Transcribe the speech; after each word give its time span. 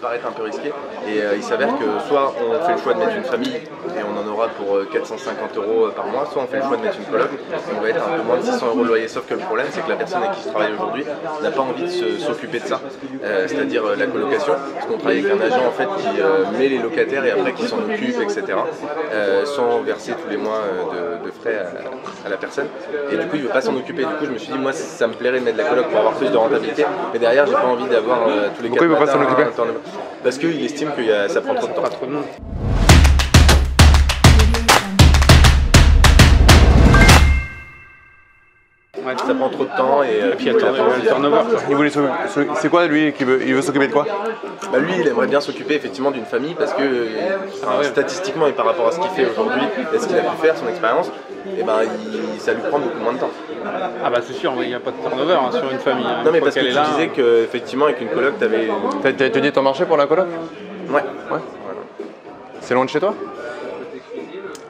paraître 0.00 0.26
un 0.26 0.32
peu 0.32 0.42
risqué. 0.44 0.68
Et 1.08 1.20
euh, 1.22 1.36
il 1.36 1.42
s'avère 1.42 1.68
que 1.78 1.84
soit 2.08 2.32
on 2.40 2.64
fait 2.66 2.72
le 2.72 2.78
choix 2.78 2.94
de 2.94 2.98
mettre 3.00 3.16
une 3.16 3.24
famille 3.24 3.56
et 3.56 4.02
on 4.02 4.18
en 4.18 4.32
aura 4.32 4.48
pour 4.48 4.76
euh, 4.76 4.88
450 4.92 5.56
euros 5.56 5.86
euh, 5.86 5.90
par 5.90 6.06
mois, 6.06 6.26
soit 6.32 6.42
on 6.42 6.46
fait 6.46 6.56
le 6.58 6.62
choix 6.62 6.76
de 6.76 6.82
mettre 6.82 6.96
une 6.98 7.04
coloc 7.06 7.28
et 7.32 7.74
on 7.78 7.82
va 7.82 7.88
être 7.88 8.02
un 8.08 8.16
peu 8.16 8.22
moins 8.22 8.36
de 8.38 8.42
600 8.42 8.66
euros 8.66 8.82
de 8.82 8.88
loyer. 8.88 9.08
Sauf 9.08 9.26
que 9.26 9.34
le 9.34 9.40
problème, 9.40 9.66
c'est 9.70 9.82
que 9.84 9.90
la 9.90 9.96
personne 9.96 10.22
avec 10.22 10.36
qui 10.36 10.42
je 10.44 10.48
travaille 10.48 10.72
aujourd'hui 10.72 11.04
n'a 11.42 11.50
pas 11.50 11.62
envie 11.62 11.84
de 11.84 12.18
s'occuper 12.18 12.60
de 12.60 12.66
ça, 12.66 12.80
Euh, 13.22 13.46
c'est-à-dire 13.46 13.84
euh, 13.84 13.96
la 13.96 14.06
colocation, 14.06 14.54
parce 14.74 14.86
qu'on 14.86 14.96
travaille 14.96 15.18
avec 15.20 15.32
un 15.32 15.40
agent 15.44 15.64
en 15.66 15.72
fait 15.72 15.88
qui 16.02 16.20
euh, 16.20 16.44
met 16.58 16.68
les 16.68 16.78
locataires 16.78 17.24
et 17.24 17.32
après 17.32 17.52
qui 17.52 17.66
s'en 17.68 17.78
occupe, 17.78 18.20
etc. 18.20 18.42
euh, 19.12 19.44
sans 19.44 19.80
verser 19.82 20.12
tous 20.12 20.28
les 20.30 20.36
mois 20.38 20.60
euh, 20.64 21.18
de, 21.20 21.26
de 21.26 21.30
frais 21.30 21.56
à, 21.58 22.26
à 22.26 22.30
la 22.30 22.36
personne. 22.38 22.66
Et 23.12 23.16
du 23.16 23.26
coup, 23.26 23.36
il 23.36 23.42
veut 23.42 23.48
pas 23.50 23.60
s'en 23.60 23.76
occuper. 23.76 24.04
Du 24.04 24.14
coup, 24.14 24.24
je 24.24 24.30
me 24.30 24.38
suis 24.38 24.52
dit, 24.52 24.58
moi, 24.58 24.72
ça 24.72 25.06
me 25.06 25.12
plairait 25.12 25.40
de 25.40 25.44
mettre 25.44 25.58
de 25.58 25.62
la 25.62 25.68
coloc 25.68 25.88
pour 25.88 25.98
avoir 25.98 26.14
plus 26.14 26.30
de 26.30 26.36
rentabilité, 26.36 26.84
mais 27.12 27.18
derrière, 27.18 27.46
j'ai 27.46 27.52
pas 27.52 27.66
envie 27.66 27.88
d'avoir 27.88 28.26
euh, 28.28 28.48
tous 28.56 28.62
les 28.62 28.68
Pourquoi 28.70 28.86
il 28.86 28.92
veut 28.92 28.98
pas 28.98 29.06
s'en 29.06 29.20
occuper? 29.22 29.44
Parce 30.22 30.38
qu'il 30.38 30.64
estime 30.64 30.90
que 30.96 31.28
ça 31.28 31.40
prend 31.40 31.54
trop 31.54 31.68
de 31.68 31.72
temps. 31.72 32.69
Ça 39.18 39.34
prend 39.34 39.48
trop 39.48 39.64
de 39.64 39.76
temps 39.76 40.02
et, 40.02 40.22
euh, 40.22 40.34
puis 40.36 40.46
il 40.46 40.46
y 40.46 40.50
a 40.50 40.52
le 40.52 40.58
turnover. 40.58 40.96
le 41.02 41.06
turnover, 41.08 41.36
quoi. 41.50 41.60
Il 41.68 41.76
voulait 41.76 41.90
C'est 42.56 42.68
quoi 42.68 42.86
lui 42.86 43.12
qui 43.12 43.24
veut 43.24 43.40
Il 43.46 43.54
veut 43.54 43.62
s'occuper 43.62 43.88
de 43.88 43.92
quoi? 43.92 44.06
Bah 44.72 44.78
lui, 44.78 44.92
il 45.00 45.08
aimerait 45.08 45.26
bien 45.26 45.40
s'occuper 45.40 45.74
effectivement 45.74 46.10
d'une 46.10 46.24
famille 46.24 46.54
parce 46.54 46.72
que 46.74 47.08
statistiquement 47.84 48.46
et 48.46 48.52
par 48.52 48.66
rapport 48.66 48.86
à 48.88 48.92
ce 48.92 49.00
qu'il 49.00 49.10
fait 49.10 49.26
aujourd'hui 49.30 49.62
et 49.94 49.98
ce 49.98 50.06
qu'il 50.06 50.16
a 50.16 50.22
pu 50.22 50.36
faire, 50.40 50.56
son 50.56 50.68
expérience, 50.68 51.10
et 51.58 51.62
ben 51.62 51.78
il- 52.12 52.40
ça 52.40 52.52
lui 52.52 52.60
prend 52.68 52.78
beaucoup 52.78 52.98
moins 53.02 53.12
de 53.14 53.18
temps. 53.18 53.30
Ah 54.04 54.10
bah 54.10 54.18
c'est 54.22 54.32
sûr, 54.32 54.52
il 54.62 54.68
n'y 54.68 54.74
a 54.74 54.80
pas 54.80 54.90
de 54.92 54.96
turnover 54.96 55.34
hein, 55.34 55.50
sur 55.52 55.70
une 55.70 55.78
famille. 55.78 56.06
hein. 56.06 56.22
Non 56.24 56.30
mais 56.32 56.40
parce 56.40 56.54
que 56.54 56.60
qu'elle 56.60 56.68
tu 56.70 56.74
là, 56.76 56.84
disais 56.94 57.08
qu'effectivement 57.08 57.86
avec 57.86 58.00
une 58.00 58.08
coloc, 58.08 58.38
t'avais... 58.38 58.68
T'as 59.02 59.12
t'as 59.12 59.26
étudié 59.26 59.52
ton 59.52 59.62
marché 59.62 59.84
pour 59.84 59.96
la 59.96 60.06
coloc? 60.06 60.26
Ouais. 60.88 60.94
Ouais. 61.30 61.38
C'est 62.60 62.74
loin 62.74 62.84
de 62.84 62.90
chez 62.90 63.00
toi? 63.00 63.14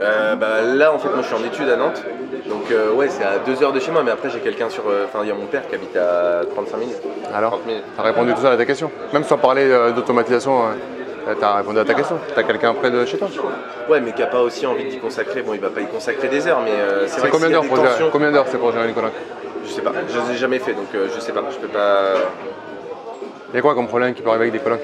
Euh, 0.01 0.35
bah, 0.35 0.63
là 0.63 0.93
en 0.95 0.99
fait 0.99 1.09
moi 1.09 1.19
je 1.21 1.27
suis 1.27 1.35
en 1.37 1.45
études 1.47 1.69
à 1.69 1.77
Nantes, 1.77 2.03
donc 2.49 2.71
euh, 2.71 2.91
ouais 2.93 3.09
c'est 3.11 3.23
à 3.23 3.39
2 3.39 3.63
heures 3.63 3.73
de 3.73 3.81
chez 3.81 3.91
moi, 3.91 4.03
mais 4.03 4.11
après 4.11 4.31
j'ai 4.31 4.39
quelqu'un 4.41 4.71
sur... 4.71 4.85
euh, 4.89 5.05
Enfin 5.05 5.19
il 5.23 5.29
y 5.29 5.31
a 5.31 5.35
mon 5.35 5.45
père 5.45 5.69
qui 5.69 5.75
habite 5.75 5.95
à 5.97 6.41
35 6.55 6.77
minutes. 6.79 6.97
Alors 7.35 7.51
30 7.53 7.67
minutes. 7.67 7.85
T'as 7.97 8.03
répondu 8.05 8.33
tout 8.33 8.41
ça 8.41 8.53
à 8.53 8.57
ta 8.57 8.65
question. 8.65 8.91
Même 9.13 9.25
sans 9.25 9.37
parler 9.37 9.71
euh, 9.71 9.91
d'automatisation, 9.93 10.63
t'as 11.39 11.57
répondu 11.57 11.79
à 11.81 11.85
ta 11.85 11.93
question. 11.93 12.19
T'as 12.35 12.43
quelqu'un 12.45 12.73
près 12.73 12.91
de 12.91 13.05
chez 13.05 13.19
toi? 13.19 13.29
Ouais 13.91 14.01
mais 14.01 14.13
qui 14.13 14.23
a 14.23 14.27
pas 14.27 14.41
aussi 14.41 14.67
envie 14.67 14.85
d'y 14.85 14.99
consacrer, 14.99 15.43
bon 15.43 15.53
il 15.53 15.61
va 15.61 15.69
pas 15.69 15.81
y 15.83 15.87
consacrer 15.87 16.29
des 16.29 16.47
heures, 16.47 16.61
mais 16.65 16.71
euh, 16.73 17.07
c'est 17.07 17.21
vrai 17.21 17.29
que 17.29 17.35
combien 17.35 17.51
d'heures 17.51 17.65
pour 17.67 17.77
gérer- 17.77 18.11
Combien 18.11 18.33
d'heures 18.33 18.47
c'est 18.49 18.59
pour 18.59 18.73
gérer 18.73 18.89
une 18.89 18.95
coloc 18.95 19.13
Je 19.67 19.71
sais 19.71 19.83
pas, 19.83 19.93
je 20.09 20.19
les 20.19 20.35
ai 20.35 20.39
jamais 20.39 20.61
fait 20.61 20.73
donc 20.73 20.87
euh, 20.95 21.09
je 21.15 21.21
sais 21.21 21.33
pas, 21.33 21.43
je 21.51 21.59
peux 21.59 21.69
pas... 21.69 22.15
Il 23.53 23.57
y 23.57 23.59
a 23.59 23.63
quoi 23.63 23.75
comme 23.75 23.89
problème 23.89 24.15
qui 24.15 24.23
peut 24.23 24.31
arriver 24.31 24.45
avec 24.45 24.53
des 24.55 24.61
colocs? 24.61 24.81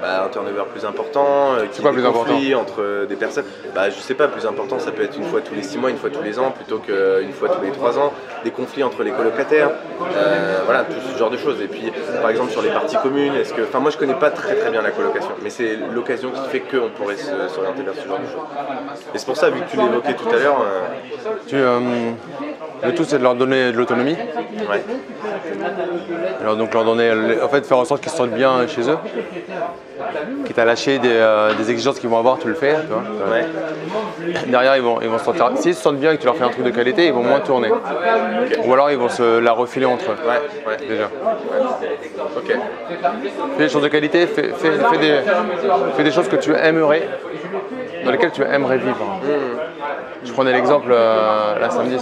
Bah, 0.00 0.24
un 0.24 0.28
turnover 0.28 0.64
plus 0.70 0.84
important, 0.84 1.54
euh, 1.54 1.66
quoi 1.80 1.90
ait 1.90 1.94
des 1.94 2.00
plus 2.00 2.06
important 2.06 2.38
entre 2.60 2.82
euh, 2.82 3.06
des 3.06 3.16
personnes. 3.16 3.44
Bah, 3.74 3.88
je 3.88 3.94
sais 3.94 4.14
pas, 4.14 4.28
plus 4.28 4.46
important, 4.46 4.78
ça 4.78 4.92
peut 4.92 5.02
être 5.02 5.16
une 5.16 5.24
fois 5.24 5.40
tous 5.40 5.54
les 5.54 5.62
6 5.62 5.78
mois, 5.78 5.90
une 5.90 5.96
fois 5.96 6.10
tous 6.10 6.22
les 6.22 6.38
ans, 6.38 6.50
plutôt 6.50 6.78
qu'une 6.78 7.32
fois 7.32 7.48
tous 7.48 7.62
les 7.62 7.70
3 7.70 7.98
ans. 7.98 8.12
Des 8.44 8.50
conflits 8.50 8.82
entre 8.84 9.02
les 9.02 9.10
colocataires, 9.10 9.70
euh, 10.16 10.58
voilà, 10.64 10.84
tout 10.84 10.94
ce 11.12 11.18
genre 11.18 11.30
de 11.30 11.36
choses. 11.36 11.60
Et 11.60 11.66
puis, 11.66 11.92
par 12.20 12.30
exemple, 12.30 12.52
sur 12.52 12.62
les 12.62 12.70
parties 12.70 12.96
communes, 13.02 13.34
est-ce 13.34 13.52
que. 13.52 13.62
Enfin, 13.62 13.80
moi, 13.80 13.90
je 13.90 13.96
connais 13.96 14.14
pas 14.14 14.30
très 14.30 14.54
très 14.54 14.70
bien 14.70 14.82
la 14.82 14.90
colocation, 14.90 15.30
mais 15.42 15.50
c'est 15.50 15.76
l'occasion 15.94 16.30
qui 16.30 16.48
fait 16.50 16.60
qu'on 16.60 16.90
pourrait 16.90 17.16
s'orienter 17.16 17.82
vers 17.82 17.94
ce 17.94 18.06
genre 18.06 18.18
de 18.18 18.26
choses. 18.26 18.46
Et 19.14 19.18
c'est 19.18 19.26
pour 19.26 19.36
ça, 19.36 19.50
vu 19.50 19.60
que 19.60 19.70
tu 19.70 19.76
l'évoquais 19.76 20.14
tout 20.14 20.28
à 20.28 20.38
l'heure, 20.38 20.64
euh, 21.52 21.54
euh, 21.54 21.80
Le 22.84 22.94
tout 22.94 23.04
c'est 23.04 23.18
de 23.18 23.22
leur 23.22 23.34
donner 23.34 23.72
de 23.72 23.76
l'autonomie. 23.76 24.16
ouais. 24.70 24.84
Alors 26.40 26.56
donc 26.56 26.74
leur 26.74 26.84
donner, 26.84 27.10
en 27.42 27.48
fait 27.48 27.64
faire 27.66 27.78
en 27.78 27.84
sorte 27.84 28.02
qu'ils 28.02 28.12
se 28.12 28.16
sentent 28.18 28.30
bien 28.30 28.66
chez 28.66 28.88
eux. 28.88 28.98
Quitte 30.44 30.58
à 30.58 30.64
lâcher 30.64 30.98
des, 30.98 31.08
euh, 31.10 31.54
des 31.54 31.70
exigences 31.70 31.98
qu'ils 31.98 32.10
vont 32.10 32.18
avoir, 32.18 32.38
tu 32.38 32.48
le 32.48 32.54
fais. 32.54 32.76
Tu 32.82 32.86
vois. 32.88 33.02
Ouais. 33.32 33.46
Derrière 34.46 34.76
ils 34.76 34.82
vont, 34.82 35.00
ils 35.00 35.08
vont 35.08 35.18
se 35.18 35.24
sentir. 35.24 35.50
S'ils 35.56 35.74
se 35.74 35.82
sentent 35.82 35.96
bien 35.98 36.12
et 36.12 36.16
que 36.16 36.20
tu 36.20 36.26
leur 36.26 36.36
fais 36.36 36.44
un 36.44 36.50
truc 36.50 36.64
de 36.64 36.70
qualité, 36.70 37.06
ils 37.06 37.12
vont 37.12 37.22
moins 37.22 37.40
tourner. 37.40 37.70
Ou 38.64 38.72
alors 38.72 38.90
ils 38.90 38.98
vont 38.98 39.08
se 39.08 39.38
la 39.38 39.52
refiler 39.52 39.86
entre 39.86 40.10
eux. 40.12 40.16
Ouais, 40.26 40.70
ouais. 40.70 40.76
Déjà. 40.88 41.08
Ok. 42.36 42.56
Fais 43.56 43.62
des 43.64 43.68
choses 43.68 43.82
de 43.82 43.88
qualité, 43.88 44.26
fais, 44.26 44.50
fais- 44.56 44.72
fais 44.90 44.98
des, 44.98 45.20
fais 45.96 46.04
des 46.04 46.10
choses 46.10 46.28
que 46.28 46.36
tu 46.36 46.52
aimerais, 46.54 47.08
dans 48.04 48.10
lesquelles 48.10 48.32
tu 48.32 48.42
aimerais 48.42 48.78
vivre. 48.78 49.20
Je 50.24 50.32
prenais 50.32 50.52
l'exemple 50.52 50.88
euh, 50.90 51.58
là 51.58 51.70
samedi, 51.70 51.96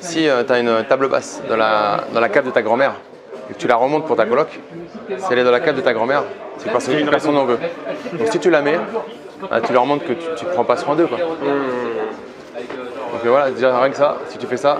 si 0.00 0.28
tu 0.46 0.52
as 0.52 0.58
une 0.58 0.84
table 0.88 1.08
basse 1.08 1.42
dans 1.48 1.56
la, 1.56 1.98
dans 2.12 2.20
la 2.20 2.28
cave 2.28 2.46
de 2.46 2.50
ta 2.50 2.62
grand-mère 2.62 2.92
et 3.50 3.54
que 3.54 3.58
tu 3.58 3.66
la 3.68 3.76
remontes 3.76 4.06
pour 4.06 4.16
ta 4.16 4.26
coloc, 4.26 4.48
si 5.18 5.24
elle 5.32 5.38
est 5.40 5.44
dans 5.44 5.50
la 5.50 5.60
cave 5.60 5.76
de 5.76 5.80
ta 5.82 5.92
grand-mère, 5.92 6.22
c'est 6.58 6.68
que 6.70 7.10
personne 7.10 7.34
n'en 7.34 7.44
veut. 7.44 7.58
Donc 8.12 8.28
si 8.30 8.38
tu 8.38 8.50
la 8.50 8.62
mets, 8.62 8.78
bah, 9.50 9.60
tu 9.60 9.72
leur 9.72 9.86
montres 9.86 10.06
que 10.06 10.12
tu 10.12 10.44
ne 10.44 10.50
prends 10.50 10.64
pas 10.64 10.76
soin 10.76 10.94
d'eux. 10.94 11.06
quoi. 11.06 11.18
Donc 11.18 11.28
euh, 13.24 13.28
voilà, 13.28 13.50
déjà 13.50 13.76
rien 13.78 13.90
que 13.90 13.96
ça, 13.96 14.16
si 14.28 14.38
tu 14.38 14.46
fais 14.46 14.56
ça, 14.56 14.78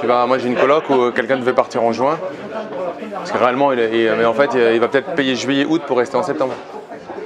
tu 0.00 0.06
vas, 0.06 0.26
moi 0.26 0.38
j'ai 0.38 0.48
une 0.48 0.56
coloc 0.56 0.84
où 0.90 0.94
euh, 0.94 1.10
quelqu'un 1.10 1.36
devait 1.36 1.52
partir 1.52 1.82
en 1.82 1.92
juin, 1.92 2.18
parce 3.12 3.32
que 3.32 3.38
réellement, 3.38 3.72
il 3.72 3.78
mais 4.18 4.24
en 4.24 4.34
fait, 4.34 4.50
il 4.54 4.80
va 4.80 4.88
peut-être 4.88 5.14
payer 5.14 5.34
juillet, 5.34 5.64
août 5.64 5.82
pour 5.86 5.98
rester 5.98 6.16
en 6.16 6.22
septembre. 6.22 6.54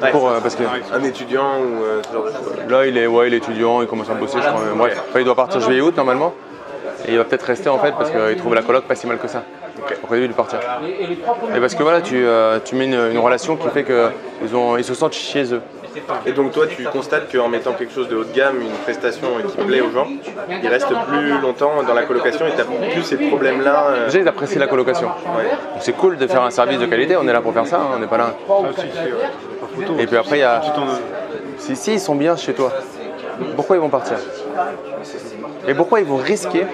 Ouais. 0.00 0.10
Pour, 0.10 0.28
euh, 0.28 0.40
parce 0.42 0.56
que 0.56 0.64
Un 0.92 1.04
étudiant 1.04 1.60
ou 1.60 1.84
euh, 1.84 2.02
ce 2.02 2.12
genre 2.12 2.24
de 2.24 2.30
choses. 2.30 2.68
là, 2.68 2.86
il 2.86 2.98
est, 2.98 3.06
ouais, 3.06 3.28
il 3.28 3.34
est 3.34 3.36
étudiant, 3.36 3.82
il 3.82 3.86
commence 3.86 4.10
à 4.10 4.14
bosser, 4.14 4.38
je 4.42 4.48
crois. 4.48 4.60
Enfin, 4.74 5.18
il 5.20 5.24
doit 5.24 5.36
partir 5.36 5.60
juillet, 5.60 5.80
août 5.80 5.96
normalement. 5.96 6.34
Et 7.06 7.12
il 7.12 7.18
va 7.18 7.24
peut-être 7.24 7.42
rester 7.42 7.68
en 7.68 7.78
fait 7.78 7.92
parce 7.92 8.10
qu'il 8.10 8.36
trouve 8.36 8.54
la 8.54 8.62
coloc 8.62 8.84
pas 8.84 8.94
si 8.94 9.06
mal 9.06 9.18
que 9.18 9.28
ça. 9.28 9.42
Donc 9.76 10.10
au 10.10 10.14
début 10.14 10.28
de 10.28 10.32
partir. 10.32 10.58
Et 11.54 11.60
parce 11.60 11.74
que 11.74 11.82
voilà, 11.82 12.00
tu, 12.00 12.14
euh, 12.16 12.58
tu 12.64 12.74
mets 12.74 12.84
une, 12.84 13.10
une 13.12 13.18
relation 13.18 13.56
qui 13.56 13.68
fait 13.70 13.84
qu'ils 13.84 14.56
ont, 14.56 14.76
ils 14.76 14.84
se 14.84 14.94
sentent 14.94 15.14
chez 15.14 15.52
eux. 15.52 15.62
Et 16.26 16.32
donc 16.32 16.52
toi, 16.52 16.66
tu 16.66 16.84
constates 16.84 17.30
qu'en 17.34 17.48
mettant 17.48 17.72
quelque 17.72 17.92
chose 17.92 18.08
de 18.08 18.16
haut 18.16 18.24
de 18.24 18.32
gamme, 18.32 18.60
une 18.60 18.70
prestation 18.84 19.28
qui 19.48 19.56
plaît 19.64 19.80
aux 19.80 19.90
gens, 19.90 20.06
ils 20.62 20.68
restent 20.68 20.92
plus 21.08 21.38
longtemps 21.40 21.82
dans 21.86 21.94
la 21.94 22.02
colocation 22.02 22.46
et 22.46 22.50
tu 22.50 22.90
plus 22.92 23.02
ces 23.02 23.16
problèmes-là. 23.16 23.86
euh, 23.90 24.04
Déjà, 24.06 24.18
ils 24.20 24.28
apprécient 24.28 24.60
la 24.60 24.66
colocation. 24.66 25.08
ouais. 25.08 25.50
C'est 25.80 25.92
cool 25.92 26.16
de 26.16 26.26
faire 26.26 26.42
un 26.42 26.50
service 26.50 26.78
de 26.78 26.86
qualité, 26.86 27.16
on 27.16 27.26
est 27.28 27.32
là 27.32 27.40
pour 27.40 27.52
faire 27.52 27.66
ça, 27.66 27.76
hein, 27.78 27.86
on 27.96 27.98
n'est 27.98 28.06
pas 28.06 28.18
là. 28.18 28.34
Ah, 28.48 28.52
si, 28.74 28.80
si, 28.80 28.86
ouais. 28.86 29.10
Pas 29.60 29.66
photo. 29.86 29.98
Et 29.98 30.06
puis 30.06 30.16
après, 30.16 30.36
il 30.38 30.40
y 30.40 30.44
a. 30.44 30.62
Si, 31.58 31.76
si 31.76 31.92
ils 31.94 32.00
sont 32.00 32.14
bien 32.14 32.36
chez 32.36 32.54
toi, 32.54 32.72
pourquoi 33.56 33.76
ils 33.76 33.80
vont 33.80 33.88
partir 33.88 34.16
Et 35.68 35.74
pourquoi 35.74 36.00
ils 36.00 36.06
vont 36.06 36.16
risquer 36.16 36.66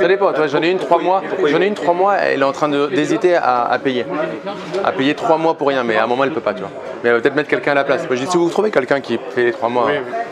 Ça 0.00 0.08
dépend. 0.08 0.32
Toi, 0.32 0.46
j'en 0.46 0.62
ai 0.62 0.70
une 0.70 0.78
trois 0.78 0.98
mois. 1.00 1.22
J'en 1.44 1.60
ai 1.60 1.66
une 1.66 1.74
trois 1.74 1.94
mois. 1.94 2.16
Elle 2.16 2.40
est 2.40 2.44
en 2.44 2.52
train 2.52 2.68
d'hésiter 2.68 3.36
à, 3.36 3.64
à 3.64 3.78
payer, 3.78 4.04
à 4.84 4.92
payer 4.92 5.14
trois 5.14 5.38
mois 5.38 5.54
pour 5.54 5.68
rien. 5.68 5.84
Mais 5.84 5.96
à 5.96 6.04
un 6.04 6.06
moment, 6.06 6.24
elle 6.24 6.32
peut 6.32 6.40
pas, 6.40 6.54
tu 6.54 6.60
vois. 6.60 6.70
Mais 7.02 7.10
elle 7.10 7.16
va 7.16 7.22
peut-être 7.22 7.36
mettre 7.36 7.48
quelqu'un 7.48 7.72
à 7.72 7.76
la 7.76 7.84
place. 7.84 8.06
Moi, 8.06 8.16
je 8.16 8.24
dis, 8.24 8.30
si 8.30 8.36
vous 8.36 8.48
trouvez 8.50 8.70
quelqu'un 8.70 9.00
qui 9.00 9.18
fait 9.30 9.44
les 9.44 9.52
trois 9.52 9.68
mois, 9.68 9.88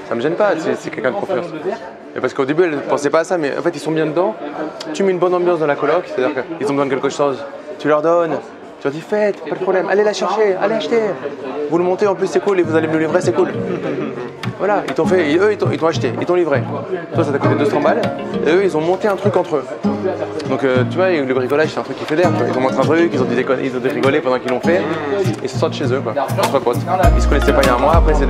ça 0.09 0.15
me 0.15 0.21
gêne 0.21 0.35
pas. 0.35 0.53
C'est 0.59 0.75
c'est 0.77 0.91
quelqu'un 0.91 1.11
de 1.11 1.17
confiance. 1.17 1.47
Et 2.17 2.21
parce 2.21 2.33
qu'au 2.33 2.45
début, 2.45 2.65
elle 2.65 2.71
ne 2.71 2.77
pensait 2.77 3.11
pas 3.11 3.21
à 3.21 3.25
ça, 3.25 3.39
mais 3.39 3.57
en 3.59 3.63
fait, 3.63 3.71
ils 3.75 3.81
sont 3.81 3.91
bien 3.91 4.07
dedans. 4.07 4.35
Tu 4.93 5.03
mets 5.03 5.11
une 5.13 5.19
bonne 5.19 5.35
ambiance 5.35 5.59
dans 5.59 5.67
la 5.67 5.75
coloc, 5.77 6.05
c'est-à-dire 6.07 6.45
qu'ils 6.59 6.67
ont 6.69 6.71
besoin 6.71 6.87
de 6.87 6.91
quelque 6.91 7.09
chose, 7.09 7.39
tu 7.79 7.89
leur 7.89 8.03
donnes. 8.03 8.39
Tu 8.85 8.89
leur 8.89 8.97
dis, 8.97 9.01
faites, 9.01 9.41
pas 9.49 9.55
de 9.57 9.63
problème, 9.63 9.87
allez 9.89 10.05
la 10.05 10.13
chercher, 10.13 10.57
allez 10.61 10.75
acheter. 10.75 10.99
Vous 11.71 11.79
le 11.79 11.85
montez, 11.85 12.07
en 12.07 12.15
plus 12.15 12.27
c'est 12.27 12.41
cool, 12.45 12.61
et 12.61 12.63
vous 12.63 12.77
allez 12.77 12.87
me 12.87 12.93
le 12.93 12.99
livrer, 12.99 13.23
c'est 13.23 13.33
cool. 13.33 13.49
Voilà, 14.59 14.83
ils 14.87 14.93
t'ont 14.93 15.07
fait, 15.07 15.35
eux 15.39 15.53
ils 15.53 15.57
t'ont 15.57 15.87
acheté, 15.87 16.13
ils 16.21 16.27
t'ont 16.27 16.35
livré. 16.35 16.63
Toi 17.15 17.25
ça 17.25 17.33
t'a 17.33 17.39
coûté 17.39 17.55
200 17.55 17.81
balles, 17.81 18.03
et 18.47 18.51
eux 18.51 18.61
ils 18.63 18.77
ont 18.77 18.83
monté 18.83 19.09
un 19.09 19.17
truc 19.17 19.35
entre 19.39 19.57
eux. 19.57 19.65
Donc 20.51 20.65
euh, 20.65 20.85
tu 20.91 20.97
vois, 20.99 21.11
le 21.11 21.33
bricolage 21.33 21.71
c'est 21.71 21.81
un 21.81 21.83
truc 21.83 21.97
qui 21.99 22.05
fédère. 22.05 22.31
quoi. 22.31 22.47
Ils 22.47 22.57
ont 22.59 22.61
montré 22.61 22.77
un 22.77 22.83
truc, 22.83 23.11
ils 23.15 23.21
ont, 23.23 23.25
dit 23.25 23.35
déconner- 23.37 23.65
ils 23.65 23.75
ont 23.75 23.81
rigolé 23.95 24.21
pendant 24.21 24.39
qu'ils 24.39 24.51
l'ont 24.51 24.61
fait, 24.61 24.83
ils 25.43 25.49
se 25.49 25.59
sortent 25.59 25.73
chez 25.75 25.91
eux 25.91 26.01
quoi. 26.01 26.13
Ils 27.17 27.23
se 27.23 27.27
connaissaient 27.29 27.53
pas 27.55 27.63
il 27.63 27.67
y 27.67 27.71
a 27.71 27.75
un 27.77 27.79
mois, 27.79 27.97
après 27.97 28.13
c'est 28.13 28.23